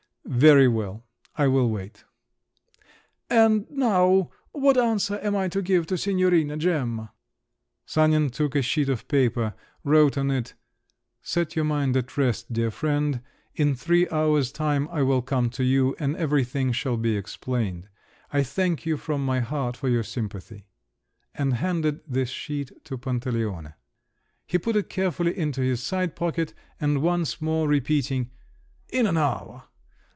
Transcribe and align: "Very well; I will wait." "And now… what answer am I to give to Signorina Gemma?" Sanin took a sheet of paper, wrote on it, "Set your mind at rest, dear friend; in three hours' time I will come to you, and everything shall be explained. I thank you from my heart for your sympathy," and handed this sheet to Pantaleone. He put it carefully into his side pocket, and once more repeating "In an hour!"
"Very 0.33 0.67
well; 0.67 1.03
I 1.35 1.47
will 1.47 1.69
wait." 1.69 2.05
"And 3.29 3.69
now… 3.69 4.31
what 4.53 4.77
answer 4.77 5.15
am 5.15 5.35
I 5.35 5.49
to 5.49 5.61
give 5.61 5.87
to 5.87 5.97
Signorina 5.97 6.55
Gemma?" 6.55 7.11
Sanin 7.85 8.29
took 8.29 8.55
a 8.55 8.61
sheet 8.61 8.87
of 8.87 9.09
paper, 9.09 9.55
wrote 9.83 10.17
on 10.17 10.31
it, 10.31 10.53
"Set 11.21 11.57
your 11.57 11.65
mind 11.65 11.97
at 11.97 12.15
rest, 12.17 12.53
dear 12.53 12.71
friend; 12.71 13.19
in 13.55 13.75
three 13.75 14.07
hours' 14.09 14.53
time 14.53 14.87
I 14.87 15.01
will 15.03 15.21
come 15.21 15.49
to 15.49 15.65
you, 15.65 15.97
and 15.99 16.15
everything 16.15 16.71
shall 16.71 16.97
be 16.97 17.17
explained. 17.17 17.89
I 18.31 18.41
thank 18.41 18.85
you 18.85 18.95
from 18.95 19.25
my 19.25 19.41
heart 19.41 19.75
for 19.75 19.89
your 19.89 20.03
sympathy," 20.03 20.65
and 21.35 21.55
handed 21.55 22.01
this 22.07 22.29
sheet 22.29 22.71
to 22.85 22.97
Pantaleone. 22.97 23.73
He 24.47 24.57
put 24.57 24.77
it 24.77 24.87
carefully 24.89 25.37
into 25.37 25.61
his 25.61 25.83
side 25.83 26.15
pocket, 26.15 26.53
and 26.79 27.01
once 27.01 27.41
more 27.41 27.67
repeating 27.67 28.31
"In 28.87 29.05
an 29.07 29.17
hour!" 29.17 29.63